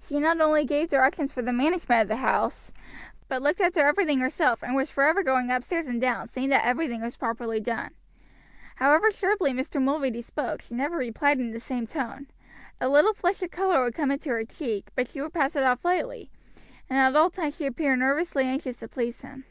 [0.00, 2.70] She not only gave directions for the management of the house,
[3.26, 7.02] but looked after everything herself, and was forever going upstairs and down, seeing that everything
[7.02, 7.90] was properly done.
[8.76, 9.82] However sharply Mr.
[9.82, 12.28] Mulready spoke she never replied in the same tone.
[12.80, 15.64] A little flush of color would come into her cheek, but she would pass it
[15.64, 16.30] off lightly,
[16.88, 19.46] and at all times she appeared nervously anxious to please him.